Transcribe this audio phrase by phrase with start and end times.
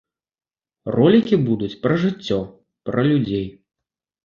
[0.95, 2.41] Ролікі будуць пра жыццё,
[2.91, 3.47] пра людзей.